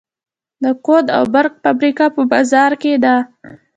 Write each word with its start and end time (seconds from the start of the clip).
د 0.63 0.65
کود 0.85 1.05
او 1.17 1.23
برق 1.33 1.53
فابریکه 1.63 2.05
په 2.15 2.21
مزار 2.31 2.71
کې 2.81 2.93
ده 3.03 3.15